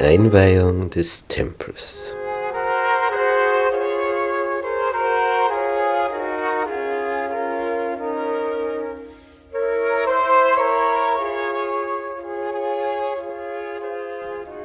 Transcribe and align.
Einweihung 0.00 0.88
des 0.88 1.26
Tempels. 1.26 2.16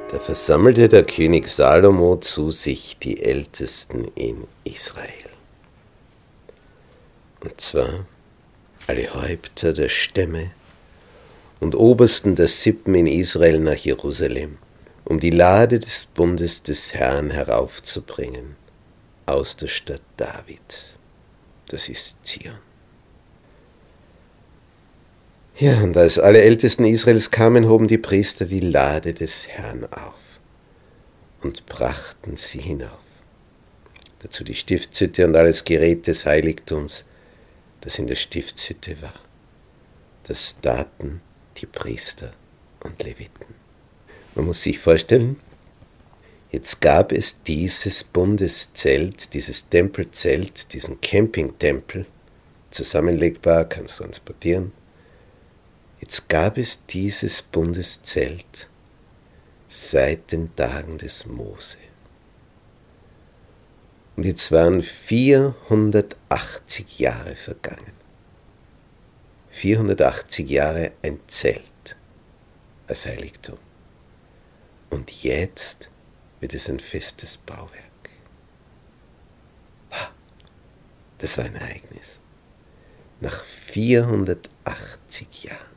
Da 0.10 0.20
versammelte 0.20 0.88
der 0.88 1.04
König 1.04 1.50
Salomo 1.50 2.16
zu 2.16 2.52
sich 2.52 2.98
die 3.00 3.22
Ältesten 3.22 4.06
in 4.16 4.48
Israel. 4.64 5.10
Und 7.44 7.60
zwar 7.60 8.06
alle 8.88 9.14
Häupter 9.14 9.74
der 9.74 9.90
Stämme 9.90 10.52
und 11.60 11.76
Obersten 11.76 12.36
der 12.36 12.48
Sippen 12.48 12.96
in 12.96 13.08
Israel 13.08 13.60
nach 13.60 13.76
Jerusalem, 13.76 14.60
um 15.06 15.20
die 15.20 15.30
Lade 15.30 15.80
des 15.80 16.08
Bundes 16.08 16.64
des 16.64 16.94
Herrn 16.96 17.30
heraufzubringen 17.30 18.56
aus 19.28 19.56
der 19.56 19.68
Stadt 19.68 20.02
Davids. 20.18 21.00
Das 21.70 21.90
ist 21.90 22.18
Zion. 22.24 22.58
Ja, 25.58 25.82
und 25.82 25.96
als 25.96 26.20
alle 26.20 26.42
Ältesten 26.42 26.84
Israels 26.84 27.32
kamen, 27.32 27.70
hoben 27.70 27.88
die 27.88 27.98
Priester 27.98 28.46
die 28.46 28.60
Lade 28.60 29.14
des 29.14 29.48
Herrn 29.48 29.86
auf 29.86 30.42
und 31.42 31.66
brachten 31.66 32.36
sie 32.36 32.60
hinauf. 32.60 33.00
Dazu 34.20 34.44
die 34.44 34.56
Stiftshütte 34.56 35.26
und 35.26 35.36
alles 35.36 35.64
Gerät 35.64 36.08
des 36.08 36.26
Heiligtums, 36.26 37.06
das 37.82 38.00
in 38.00 38.08
der 38.08 38.16
Stiftshütte 38.16 39.02
war. 39.02 39.14
Das 40.24 40.60
taten 40.60 41.22
die 41.58 41.68
Priester 41.68 42.32
und 42.84 43.02
Leviten. 43.04 43.65
Man 44.36 44.46
muss 44.46 44.62
sich 44.62 44.80
vorstellen, 44.80 45.40
jetzt 46.52 46.82
gab 46.82 47.12
es 47.12 47.42
dieses 47.42 48.04
Bundeszelt, 48.04 49.34
dieses 49.34 49.70
Tempelzelt, 49.70 50.74
diesen 50.74 51.02
Campingtempel, 51.02 52.06
zusammenlegbar, 52.70 53.66
kannst 53.66 53.98
transportieren, 53.98 54.72
Jetzt 56.08 56.30
gab 56.30 56.60
es 56.60 56.86
dieses 56.86 57.42
Bundeszelt 57.42 58.70
seit 59.68 60.32
den 60.32 60.56
Tagen 60.56 61.00
des 61.00 61.26
Mose. 61.26 61.78
Und 64.16 64.26
jetzt 64.26 64.52
waren 64.52 64.84
480 64.84 67.00
Jahre 67.00 67.36
vergangen. 67.36 67.94
480 69.50 70.48
Jahre 70.48 70.92
ein 71.02 71.20
Zelt 71.26 71.98
als 72.88 73.08
Heiligtum. 73.08 73.58
Und 74.96 75.24
jetzt 75.24 75.90
wird 76.40 76.54
es 76.54 76.70
ein 76.70 76.80
festes 76.80 77.38
Bauwerk. 77.38 78.10
Das 81.18 81.38
war 81.38 81.44
ein 81.44 81.56
Ereignis. 81.56 82.22
Nach 83.20 83.44
480 83.44 85.44
Jahren. 85.44 85.76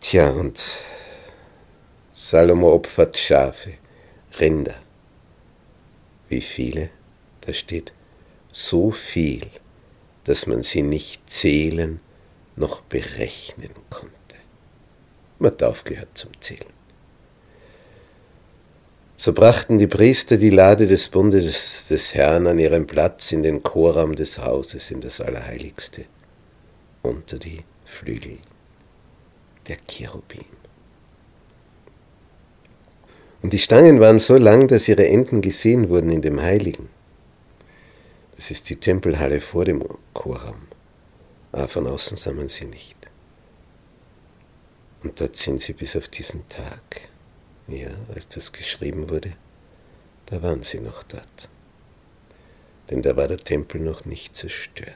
Tja, 0.00 0.30
und 0.30 0.58
Salomo 2.14 2.72
opfert 2.72 3.18
Schafe, 3.18 3.74
Rinder. 4.40 4.80
Wie 6.30 6.40
viele? 6.40 6.88
Da 7.42 7.52
steht, 7.52 7.92
so 8.50 8.92
viel, 8.92 9.50
dass 10.24 10.46
man 10.46 10.62
sie 10.62 10.80
nicht 10.80 11.28
zählen 11.28 12.00
noch 12.56 12.80
berechnen 12.80 13.74
konnte. 13.90 14.23
Man 15.38 15.50
hat 15.50 15.62
aufgehört 15.62 16.08
zum 16.14 16.30
Zählen. 16.40 16.72
So 19.16 19.32
brachten 19.32 19.78
die 19.78 19.86
Priester 19.86 20.36
die 20.36 20.50
Lade 20.50 20.86
des 20.86 21.08
Bundes 21.08 21.86
des, 21.88 22.14
Herrn 22.14 22.46
an 22.46 22.58
ihren 22.58 22.86
Platz 22.86 23.30
in 23.32 23.42
den 23.42 23.62
Chorraum 23.62 24.14
des 24.14 24.38
Hauses, 24.38 24.90
in 24.90 25.00
das 25.00 25.20
Allerheiligste, 25.20 26.04
unter 27.02 27.38
die 27.38 27.60
Flügel 27.84 28.38
der 29.68 29.76
Cherubim. 29.88 30.44
Und 33.42 33.52
die 33.52 33.58
Stangen 33.58 34.00
waren 34.00 34.18
so 34.18 34.36
lang, 34.36 34.68
dass 34.68 34.88
ihre 34.88 35.06
Enden 35.06 35.42
gesehen 35.42 35.88
wurden 35.90 36.10
in 36.10 36.22
dem 36.22 36.40
Heiligen. 36.40 36.88
Das 38.36 38.50
ist 38.50 38.68
die 38.68 38.76
Tempelhalle 38.76 39.40
vor 39.40 39.64
dem 39.64 39.84
Chorraum. 40.12 40.66
Aber 41.52 41.68
von 41.68 41.86
außen 41.86 42.16
sah 42.16 42.32
man 42.32 42.48
sie 42.48 42.64
nicht. 42.64 42.96
Und 45.04 45.20
dort 45.20 45.36
sind 45.36 45.60
sie 45.60 45.74
bis 45.74 45.94
auf 45.96 46.08
diesen 46.08 46.48
Tag. 46.48 47.02
Ja, 47.68 47.90
als 48.14 48.26
das 48.28 48.52
geschrieben 48.52 49.10
wurde, 49.10 49.34
da 50.26 50.42
waren 50.42 50.62
sie 50.62 50.80
noch 50.80 51.02
dort. 51.02 51.48
Denn 52.90 53.02
da 53.02 53.14
war 53.16 53.28
der 53.28 53.38
Tempel 53.38 53.80
noch 53.80 54.06
nicht 54.06 54.34
zerstört. 54.34 54.88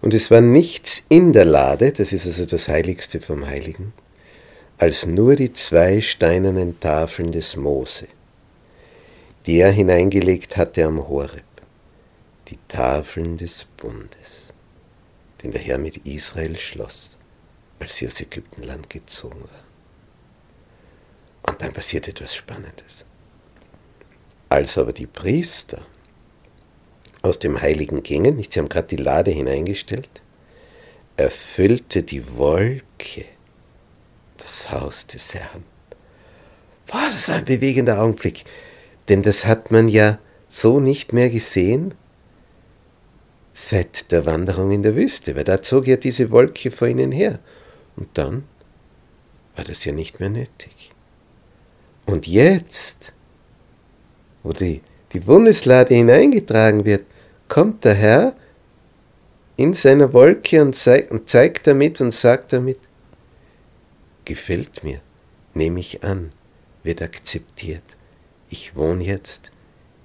Und 0.00 0.12
es 0.14 0.30
war 0.30 0.40
nichts 0.40 1.02
in 1.08 1.32
der 1.32 1.44
Lade, 1.44 1.92
das 1.92 2.12
ist 2.12 2.26
also 2.26 2.44
das 2.44 2.68
Heiligste 2.68 3.20
vom 3.20 3.46
Heiligen, 3.46 3.92
als 4.78 5.06
nur 5.06 5.36
die 5.36 5.52
zwei 5.52 6.00
steinernen 6.00 6.80
Tafeln 6.80 7.32
des 7.32 7.56
Mose, 7.56 8.08
die 9.46 9.58
er 9.58 9.70
hineingelegt 9.70 10.56
hatte 10.56 10.84
am 10.84 11.08
Horeb, 11.08 11.44
die 12.48 12.58
Tafeln 12.68 13.38
des 13.38 13.66
Bundes, 13.76 14.52
den 15.42 15.52
der 15.52 15.60
Herr 15.60 15.78
mit 15.78 15.98
Israel 16.06 16.58
schloss, 16.58 17.18
als 17.78 17.96
sie 17.96 18.06
aus 18.06 18.20
Ägyptenland 18.20 18.88
gezogen 18.90 19.40
war. 19.40 19.64
Und 21.50 21.60
dann 21.60 21.72
passiert 21.72 22.08
etwas 22.08 22.34
Spannendes. 22.34 23.04
Als 24.48 24.78
aber 24.78 24.92
die 24.92 25.06
Priester 25.06 25.84
aus 27.22 27.38
dem 27.38 27.60
Heiligen 27.60 28.02
gingen, 28.02 28.42
sie 28.42 28.58
haben 28.58 28.68
gerade 28.68 28.88
die 28.88 28.96
Lade 28.96 29.30
hineingestellt, 29.30 30.22
erfüllte 31.16 32.02
die 32.02 32.36
Wolke 32.36 33.24
das 34.38 34.70
Haus 34.70 35.06
des 35.06 35.34
Herrn. 35.34 35.64
Boah, 36.86 37.06
das 37.08 37.28
war 37.28 37.36
ein 37.36 37.44
bewegender 37.44 38.00
Augenblick, 38.00 38.44
denn 39.08 39.22
das 39.22 39.46
hat 39.46 39.70
man 39.70 39.88
ja 39.88 40.18
so 40.48 40.80
nicht 40.80 41.12
mehr 41.12 41.30
gesehen 41.30 41.94
seit 43.52 44.10
der 44.12 44.26
Wanderung 44.26 44.70
in 44.70 44.82
der 44.82 44.96
Wüste, 44.96 45.34
weil 45.36 45.44
da 45.44 45.62
zog 45.62 45.86
ja 45.86 45.96
diese 45.96 46.30
Wolke 46.30 46.70
vor 46.70 46.88
ihnen 46.88 47.12
her. 47.12 47.38
Und 47.96 48.08
dann 48.14 48.44
war 49.56 49.64
das 49.64 49.84
ja 49.84 49.92
nicht 49.92 50.20
mehr 50.20 50.30
nötig. 50.30 50.90
Und 52.06 52.26
jetzt, 52.26 53.12
wo 54.42 54.52
die, 54.52 54.82
die 55.12 55.20
Bundeslade 55.20 55.94
hineingetragen 55.94 56.84
wird, 56.84 57.06
kommt 57.48 57.84
der 57.84 57.94
Herr 57.94 58.36
in 59.56 59.74
seiner 59.74 60.12
Wolke 60.12 60.60
und, 60.60 60.74
zeig, 60.74 61.10
und 61.10 61.28
zeigt 61.28 61.66
damit 61.66 62.00
und 62.00 62.10
sagt 62.10 62.52
damit, 62.52 62.78
gefällt 64.24 64.82
mir, 64.82 65.00
nehme 65.54 65.80
ich 65.80 66.02
an, 66.02 66.32
wird 66.82 67.02
akzeptiert. 67.02 67.84
Ich 68.50 68.74
wohne 68.74 69.04
jetzt 69.04 69.50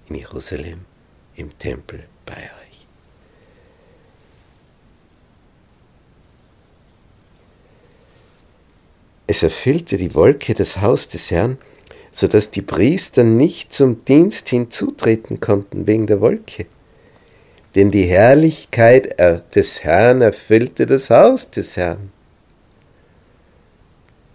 in 0.07 0.15
Jerusalem 0.15 0.85
im 1.35 1.57
Tempel 1.57 2.05
bei 2.25 2.35
euch. 2.35 2.68
Es 9.29 9.43
erfüllte 9.43 9.97
die 9.97 10.15
Wolke 10.15 10.53
das 10.53 10.81
Haus 10.81 11.07
des 11.07 11.29
Herrn, 11.29 11.57
so 12.11 12.27
dass 12.27 12.49
die 12.51 12.63
Priester 12.63 13.23
nicht 13.23 13.71
zum 13.71 14.03
Dienst 14.03 14.49
hinzutreten 14.49 15.39
konnten 15.39 15.87
wegen 15.87 16.07
der 16.07 16.19
Wolke 16.19 16.65
denn 17.75 17.91
die 17.91 18.05
Herrlichkeit 18.05 19.19
des 19.55 19.83
Herrn 19.83 20.21
erfüllte 20.21 20.85
das 20.85 21.09
Haus 21.09 21.49
des 21.49 21.77
Herrn. 21.77 22.11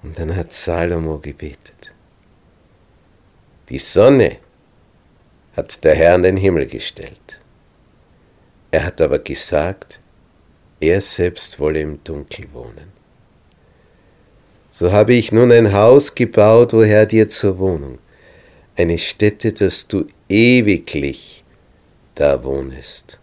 Und 0.02 0.18
dann 0.18 0.36
hat 0.36 0.52
Salomo 0.52 1.18
gebetet. 1.18 1.92
Die 3.68 3.78
Sonne 3.78 4.36
hat 5.56 5.82
der 5.82 5.94
Herr 5.94 6.14
in 6.16 6.22
den 6.22 6.36
Himmel 6.36 6.66
gestellt. 6.66 7.40
Er 8.70 8.84
hat 8.84 9.00
aber 9.00 9.18
gesagt, 9.18 10.00
er 10.80 11.00
selbst 11.00 11.58
wolle 11.58 11.80
im 11.80 12.04
Dunkel 12.04 12.52
wohnen. 12.52 12.92
So 14.76 14.90
habe 14.90 15.14
ich 15.14 15.30
nun 15.30 15.52
ein 15.52 15.72
Haus 15.72 16.16
gebaut, 16.16 16.74
o 16.74 16.82
Herr, 16.82 17.06
dir 17.06 17.28
zur 17.28 17.58
Wohnung, 17.60 18.00
eine 18.74 18.98
Stätte, 18.98 19.52
dass 19.52 19.86
du 19.86 20.08
ewiglich 20.28 21.44
da 22.16 22.42
wohnest. 22.42 23.20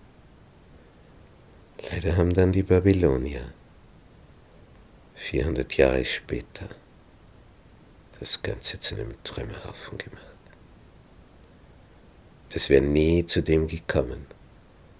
Leider 1.91 2.15
haben 2.15 2.33
dann 2.33 2.53
die 2.53 2.63
Babylonier 2.63 3.51
400 5.15 5.73
Jahre 5.73 6.05
später 6.05 6.69
das 8.17 8.41
Ganze 8.41 8.79
zu 8.79 8.95
einem 8.95 9.13
Trümmerhaufen 9.25 9.97
gemacht. 9.97 10.37
Das 12.53 12.69
wäre 12.69 12.81
nie 12.81 13.25
zu 13.25 13.43
dem 13.43 13.67
gekommen, 13.67 14.25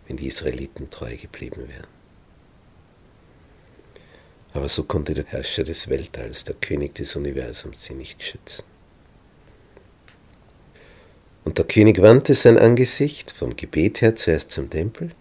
wenn 0.06 0.18
die 0.18 0.28
Israeliten 0.28 0.90
treu 0.90 1.16
geblieben 1.16 1.70
wären. 1.70 2.01
Aber 4.54 4.68
so 4.68 4.84
konnte 4.84 5.14
der 5.14 5.26
Herrscher 5.26 5.64
des 5.64 5.90
Weltalls, 5.90 6.44
der 6.44 6.56
König 6.56 6.96
des 6.96 7.16
Universums, 7.16 7.84
sie 7.84 7.94
nicht 7.94 8.22
schützen. 8.22 8.66
Und 11.44 11.58
der 11.58 11.66
König 11.66 12.02
wandte 12.02 12.36
sein 12.36 12.58
Angesicht 12.58 13.32
vom 13.32 13.56
Gebet 13.56 14.02
her 14.02 14.16
zuerst 14.16 14.52
zum 14.52 14.70
Tempel 14.70 15.12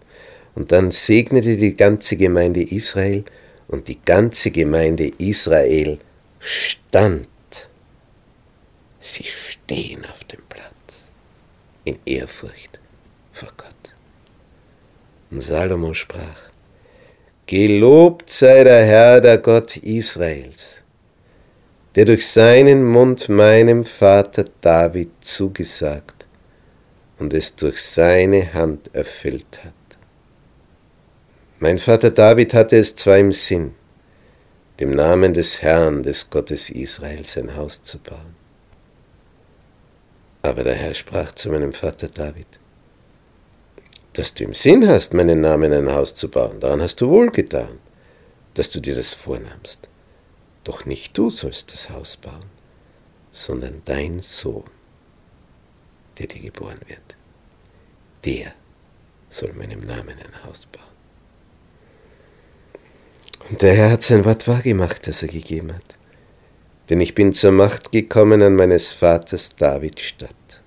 und 0.53 0.71
dann 0.71 0.91
segnete 0.91 1.57
die 1.57 1.75
ganze 1.75 2.17
Gemeinde 2.17 2.61
Israel 2.61 3.23
und 3.67 3.87
die 3.87 3.99
ganze 4.03 4.51
Gemeinde 4.51 5.11
Israel 5.17 5.99
stand. 6.39 7.27
Sie 8.99 9.23
stehen 9.23 10.05
auf 10.05 10.23
dem 10.25 10.41
Platz 10.47 11.09
in 11.85 11.97
Ehrfurcht 12.05 12.79
vor 13.31 13.51
Gott. 13.57 13.73
Und 15.31 15.41
Salomo 15.41 15.93
sprach, 15.93 16.50
Gelobt 17.51 18.29
sei 18.29 18.63
der 18.63 18.85
Herr, 18.85 19.19
der 19.19 19.37
Gott 19.37 19.75
Israels, 19.75 20.77
der 21.95 22.05
durch 22.05 22.25
seinen 22.25 22.85
Mund 22.85 23.27
meinem 23.27 23.83
Vater 23.83 24.45
David 24.61 25.09
zugesagt 25.19 26.25
und 27.19 27.33
es 27.33 27.53
durch 27.57 27.81
seine 27.81 28.53
Hand 28.53 28.89
erfüllt 28.95 29.65
hat. 29.65 29.73
Mein 31.59 31.77
Vater 31.77 32.11
David 32.11 32.53
hatte 32.53 32.77
es 32.77 32.95
zwar 32.95 33.17
im 33.17 33.33
Sinn, 33.33 33.73
dem 34.79 34.91
Namen 34.91 35.33
des 35.33 35.61
Herrn, 35.61 36.03
des 36.03 36.29
Gottes 36.29 36.69
Israels, 36.69 37.37
ein 37.37 37.53
Haus 37.57 37.83
zu 37.83 37.99
bauen. 37.99 38.33
Aber 40.41 40.63
der 40.63 40.75
Herr 40.75 40.93
sprach 40.93 41.33
zu 41.33 41.49
meinem 41.49 41.73
Vater 41.73 42.07
David, 42.07 42.60
dass 44.13 44.33
du 44.33 44.43
im 44.43 44.53
Sinn 44.53 44.87
hast, 44.87 45.13
meinen 45.13 45.41
Namen 45.41 45.71
ein 45.71 45.91
Haus 45.91 46.15
zu 46.15 46.29
bauen, 46.29 46.59
daran 46.59 46.81
hast 46.81 46.99
du 47.01 47.09
wohl 47.09 47.31
getan, 47.31 47.79
dass 48.53 48.69
du 48.69 48.79
dir 48.79 48.95
das 48.95 49.13
vornahmst. 49.13 49.87
Doch 50.63 50.85
nicht 50.85 51.17
du 51.17 51.29
sollst 51.29 51.73
das 51.73 51.89
Haus 51.89 52.17
bauen, 52.17 52.45
sondern 53.31 53.81
dein 53.85 54.19
Sohn, 54.19 54.65
der 56.17 56.27
dir 56.27 56.41
geboren 56.41 56.79
wird. 56.87 57.15
Der 58.25 58.53
soll 59.29 59.53
meinem 59.53 59.79
Namen 59.79 60.15
ein 60.19 60.43
Haus 60.43 60.65
bauen. 60.65 60.83
Und 63.49 63.61
der 63.61 63.73
Herr 63.73 63.91
hat 63.91 64.03
sein 64.03 64.25
Wort 64.25 64.47
wahrgemacht, 64.47 65.07
das 65.07 65.23
er 65.23 65.29
gegeben 65.29 65.73
hat. 65.73 65.95
Denn 66.89 67.01
ich 67.01 67.15
bin 67.15 67.31
zur 67.33 67.53
Macht 67.53 67.91
gekommen 67.91 68.41
an 68.41 68.55
meines 68.55 68.91
Vaters 68.91 69.55
David 69.55 69.99
Stadt 69.99 70.61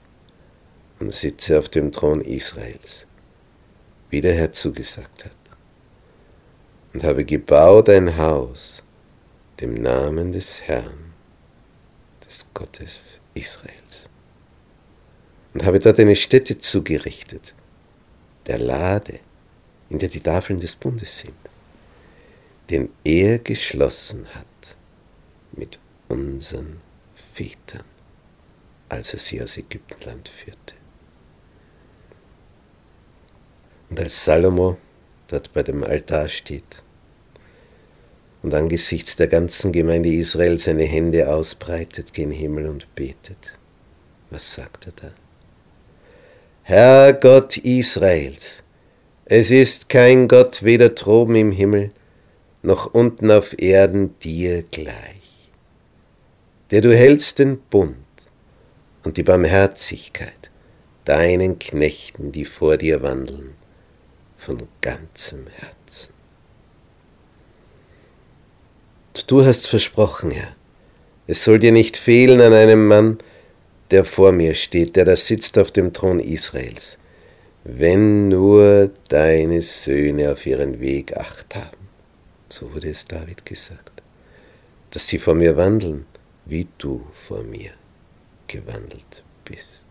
und 0.99 1.12
sitze 1.12 1.58
auf 1.58 1.69
dem 1.69 1.93
Thron 1.93 2.23
Israels 2.23 3.06
wie 4.14 4.20
der 4.20 4.34
Herr 4.34 4.52
zugesagt 4.52 5.25
hat, 5.25 5.37
und 6.93 7.02
habe 7.02 7.25
gebaut 7.25 7.88
ein 7.88 8.16
Haus 8.16 8.84
dem 9.58 9.75
Namen 9.75 10.31
des 10.31 10.62
Herrn, 10.62 11.12
des 12.25 12.46
Gottes 12.55 13.20
Israels, 13.34 14.08
und 15.52 15.64
habe 15.64 15.81
dort 15.81 15.99
eine 15.99 16.14
Stätte 16.14 16.56
zugerichtet, 16.58 17.56
der 18.46 18.58
Lade, 18.58 19.19
in 19.90 19.99
der 19.99 20.08
die 20.08 20.20
Tafeln 20.20 20.61
des 20.61 20.76
Bundes 20.76 21.19
sind, 21.19 21.34
den 22.70 22.90
er 23.02 23.40
geschlossen 23.40 24.28
hat 24.32 24.76
mit 25.50 25.81
unseren 26.06 26.81
Vätern, 27.16 27.84
als 28.88 29.12
er 29.12 29.19
sie 29.19 29.43
aus 29.43 29.56
Ägyptenland 29.56 30.28
führte. 30.28 30.84
Und 33.91 34.01
als 34.01 34.25
Salomo 34.25 34.77
dort 35.29 35.53
bei 35.53 35.63
dem 35.63 35.85
Altar 35.85 36.29
steht 36.29 36.83
und 38.43 38.53
angesichts 38.55 39.17
der 39.17 39.29
ganzen 39.29 39.73
Gemeinde 39.73 40.11
Israel 40.11 40.59
seine 40.59 40.85
Hände 40.85 41.33
ausbreitet 41.33 42.13
gen 42.13 42.31
Himmel 42.31 42.67
und 42.67 42.95
betet, 42.95 43.39
was 44.31 44.53
sagt 44.55 44.87
er 44.87 44.93
da? 44.93 45.11
Herr 46.63 47.15
Gott 47.15 47.57
Israels, 47.57 48.63
es 49.25 49.51
ist 49.51 49.89
kein 49.89 50.29
Gott 50.29 50.63
weder 50.63 50.91
droben 50.91 51.37
im 51.37 51.53
Himmel 51.53 51.91
noch 52.63 52.93
unten 52.93 53.31
auf 53.31 53.59
Erden 53.59 54.19
dir 54.21 54.63
gleich, 54.63 55.51
der 56.71 56.83
du 56.83 56.95
hältst 56.95 57.39
den 57.39 57.59
Bund 57.59 57.97
und 59.05 59.17
die 59.17 59.23
Barmherzigkeit 59.23 60.51
deinen 61.05 61.59
Knechten, 61.59 62.33
die 62.33 62.45
vor 62.45 62.77
dir 62.77 63.03
wandeln 63.03 63.55
von 64.44 64.69
ganzem 64.82 65.46
Herzen. 65.46 66.12
Du 69.26 69.43
hast 69.43 69.67
versprochen, 69.67 70.31
Herr, 70.32 70.55
es 71.26 71.44
soll 71.44 71.58
dir 71.58 71.73
nicht 71.73 71.96
fehlen 71.96 72.43
an 72.43 72.52
einem 72.52 72.87
Mann, 72.87 73.19
der 73.91 74.05
vor 74.05 74.32
mir 74.32 74.55
steht, 74.55 74.96
der 74.96 75.06
da 75.06 75.17
sitzt 75.17 75.56
auf 75.56 75.73
dem 75.73 75.94
Thron 75.94 76.20
Israels, 76.20 76.99
wenn 77.64 78.29
nur 78.29 78.91
deine 79.08 79.62
Söhne 79.62 80.32
auf 80.32 80.44
ihren 80.44 80.79
Weg 80.79 81.17
acht 81.17 81.55
haben. 81.55 81.88
So 82.50 82.75
wurde 82.75 82.90
es 82.90 83.06
David 83.06 83.47
gesagt, 83.47 84.02
dass 84.90 85.08
sie 85.08 85.19
vor 85.19 85.35
mir 85.35 85.56
wandeln, 85.56 86.05
wie 86.44 86.67
du 86.76 87.06
vor 87.12 87.43
mir 87.43 87.70
gewandelt 88.47 89.25
bist. 89.47 89.87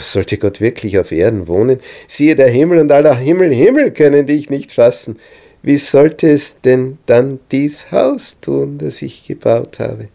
Sollte 0.00 0.38
Gott 0.38 0.60
wirklich 0.60 0.98
auf 0.98 1.12
Erden 1.12 1.48
wohnen? 1.48 1.80
Siehe, 2.08 2.34
der 2.34 2.48
Himmel 2.48 2.78
und 2.78 2.90
aller 2.92 3.16
Himmel, 3.16 3.52
Himmel 3.52 3.92
können 3.92 4.26
dich 4.26 4.50
nicht 4.50 4.72
fassen. 4.72 5.18
Wie 5.62 5.76
sollte 5.76 6.30
es 6.30 6.60
denn 6.60 6.98
dann 7.06 7.38
dies 7.52 7.92
Haus 7.92 8.40
tun, 8.40 8.78
das 8.78 9.02
ich 9.02 9.26
gebaut 9.26 9.78
habe? 9.78 10.08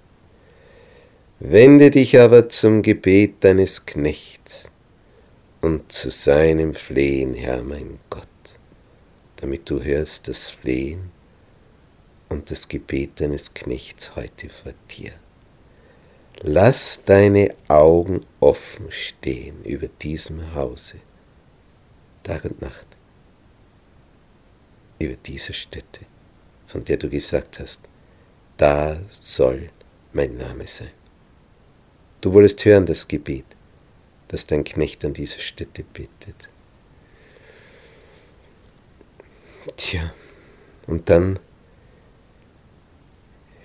Wende 1.39 1.91
dich 1.91 2.19
aber 2.19 2.49
zum 2.49 2.81
Gebet 2.81 3.35
deines 3.41 3.85
Knechts 3.85 4.65
und 5.61 5.91
zu 5.91 6.09
seinem 6.09 6.73
Flehen, 6.73 7.33
Herr 7.35 7.61
mein 7.61 7.99
Gott, 8.09 8.27
damit 9.37 9.69
du 9.69 9.81
hörst 9.81 10.27
das 10.27 10.49
Flehen 10.49 11.11
und 12.27 12.51
das 12.51 12.67
Gebet 12.67 13.21
deines 13.21 13.53
Knechts 13.53 14.15
heute 14.15 14.49
vor 14.49 14.73
dir. 14.89 15.11
Lass 16.41 17.01
deine 17.03 17.55
Augen 17.67 18.21
offen 18.39 18.91
stehen 18.91 19.63
über 19.63 19.87
diesem 19.87 20.53
Hause, 20.53 20.97
Tag 22.21 22.45
und 22.45 22.61
Nacht, 22.61 22.85
über 24.99 25.15
diese 25.15 25.53
Stätte, 25.53 26.01
von 26.67 26.85
der 26.85 26.97
du 26.97 27.09
gesagt 27.09 27.59
hast, 27.59 27.81
da 28.55 28.97
soll 29.09 29.71
mein 30.13 30.37
Name 30.37 30.67
sein. 30.67 30.91
Du 32.21 32.31
wolltest 32.33 32.63
hören 32.65 32.85
das 32.85 33.07
Gebet, 33.07 33.45
das 34.27 34.45
dein 34.45 34.63
Knecht 34.63 35.03
an 35.05 35.13
dieser 35.13 35.39
Stätte 35.39 35.83
betet. 35.83 36.49
Tja, 39.75 40.13
und 40.85 41.09
dann 41.09 41.39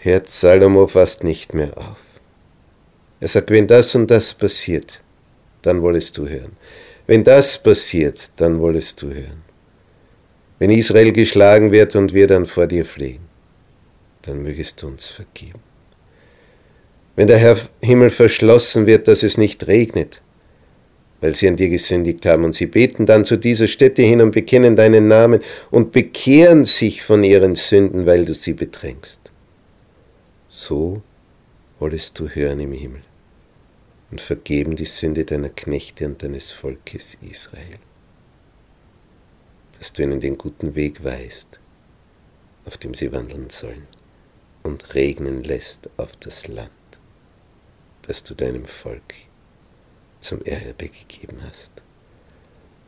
hört 0.00 0.28
Salomo 0.28 0.86
fast 0.86 1.22
nicht 1.22 1.52
mehr 1.52 1.76
auf. 1.76 2.11
Er 3.22 3.28
sagt, 3.28 3.52
wenn 3.52 3.68
das 3.68 3.94
und 3.94 4.10
das 4.10 4.34
passiert, 4.34 5.00
dann 5.62 5.80
wolltest 5.80 6.18
du 6.18 6.26
hören. 6.28 6.56
Wenn 7.06 7.22
das 7.22 7.56
passiert, 7.56 8.20
dann 8.34 8.58
wolltest 8.58 9.00
du 9.00 9.10
hören. 9.10 9.44
Wenn 10.58 10.70
Israel 10.70 11.12
geschlagen 11.12 11.70
wird 11.70 11.94
und 11.94 12.14
wir 12.14 12.26
dann 12.26 12.46
vor 12.46 12.66
dir 12.66 12.84
fliehen, 12.84 13.20
dann 14.22 14.42
mögest 14.42 14.82
du 14.82 14.88
uns 14.88 15.06
vergeben. 15.06 15.60
Wenn 17.14 17.28
der 17.28 17.38
Herr 17.38 17.56
Himmel 17.80 18.10
verschlossen 18.10 18.86
wird, 18.86 19.06
dass 19.06 19.22
es 19.22 19.38
nicht 19.38 19.68
regnet, 19.68 20.20
weil 21.20 21.36
sie 21.36 21.46
an 21.46 21.54
dir 21.54 21.68
gesündigt 21.68 22.26
haben, 22.26 22.42
und 22.42 22.56
sie 22.56 22.66
beten 22.66 23.06
dann 23.06 23.24
zu 23.24 23.36
dieser 23.36 23.68
Stätte 23.68 24.02
hin 24.02 24.20
und 24.20 24.32
bekennen 24.32 24.74
deinen 24.74 25.06
Namen 25.06 25.38
und 25.70 25.92
bekehren 25.92 26.64
sich 26.64 27.04
von 27.04 27.22
ihren 27.22 27.54
Sünden, 27.54 28.04
weil 28.04 28.24
du 28.24 28.34
sie 28.34 28.54
bedrängst. 28.54 29.30
So 30.48 31.02
wolltest 31.78 32.18
du 32.18 32.28
hören 32.28 32.58
im 32.58 32.72
Himmel 32.72 33.02
und 34.12 34.20
vergeben 34.20 34.76
die 34.76 34.84
Sünde 34.84 35.24
deiner 35.24 35.48
Knechte 35.48 36.04
und 36.04 36.22
deines 36.22 36.52
Volkes 36.52 37.16
Israel, 37.22 37.78
dass 39.78 39.94
du 39.94 40.02
ihnen 40.02 40.20
den 40.20 40.36
guten 40.36 40.74
Weg 40.74 41.02
weist, 41.02 41.58
auf 42.66 42.76
dem 42.76 42.92
sie 42.92 43.10
wandeln 43.10 43.48
sollen, 43.48 43.88
und 44.62 44.94
regnen 44.94 45.42
lässt 45.42 45.88
auf 45.96 46.14
das 46.16 46.46
Land, 46.46 46.70
das 48.02 48.22
du 48.22 48.34
deinem 48.34 48.66
Volk 48.66 49.14
zum 50.20 50.42
Erbe 50.42 50.90
gegeben 50.90 51.38
hast. 51.48 51.72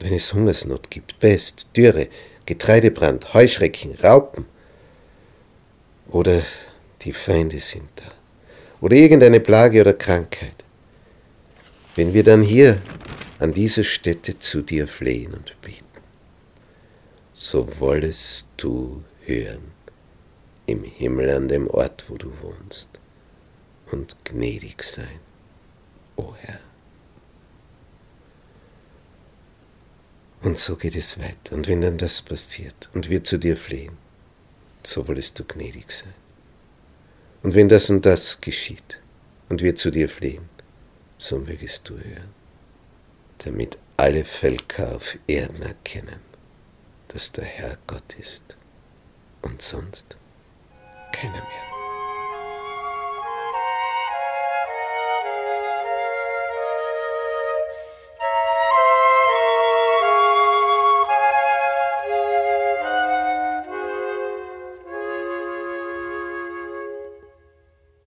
Wenn 0.00 0.12
es 0.12 0.34
Hungersnot 0.34 0.90
gibt, 0.90 1.18
Pest, 1.20 1.70
Dürre, 1.74 2.08
Getreidebrand, 2.44 3.32
Heuschrecken, 3.32 3.94
Raupen, 3.94 4.44
oder 6.08 6.42
die 7.00 7.14
Feinde 7.14 7.60
sind 7.60 7.88
da, 7.96 8.12
oder 8.82 8.94
irgendeine 8.94 9.40
Plage 9.40 9.80
oder 9.80 9.94
Krankheit, 9.94 10.63
wenn 11.94 12.12
wir 12.12 12.24
dann 12.24 12.42
hier 12.42 12.80
an 13.38 13.52
dieser 13.52 13.84
Stätte 13.84 14.38
zu 14.38 14.62
dir 14.62 14.88
flehen 14.88 15.34
und 15.34 15.60
beten, 15.60 15.84
so 17.32 17.68
wollest 17.78 18.48
du 18.56 19.04
hören 19.20 19.72
im 20.66 20.82
Himmel 20.82 21.30
an 21.30 21.48
dem 21.48 21.68
Ort, 21.68 22.04
wo 22.08 22.16
du 22.16 22.32
wohnst, 22.40 22.88
und 23.90 24.16
gnädig 24.24 24.82
sein, 24.82 25.20
o 26.16 26.34
Herr. 26.40 26.60
Und 30.42 30.58
so 30.58 30.76
geht 30.76 30.94
es 30.94 31.18
weiter. 31.18 31.54
Und 31.54 31.68
wenn 31.68 31.80
dann 31.80 31.96
das 31.96 32.20
passiert 32.20 32.90
und 32.92 33.08
wir 33.08 33.24
zu 33.24 33.38
dir 33.38 33.56
flehen, 33.56 33.96
so 34.82 35.06
wolltest 35.08 35.38
du 35.38 35.44
gnädig 35.44 35.90
sein. 35.90 36.14
Und 37.42 37.54
wenn 37.54 37.68
das 37.68 37.88
und 37.88 38.04
das 38.04 38.40
geschieht 38.40 39.00
und 39.48 39.62
wir 39.62 39.74
zu 39.74 39.90
dir 39.90 40.08
flehen, 40.08 40.48
so 41.24 41.38
mögest 41.38 41.88
du 41.88 41.94
hören, 41.94 42.34
damit 43.38 43.78
alle 43.96 44.26
Völker 44.26 44.94
auf 44.94 45.18
Erden 45.26 45.62
erkennen, 45.62 46.20
dass 47.08 47.32
der 47.32 47.44
Herr 47.44 47.78
Gott 47.86 48.14
ist 48.18 48.58
und 49.40 49.62
sonst 49.62 50.18
keiner 51.12 51.32
mehr. 51.32 51.73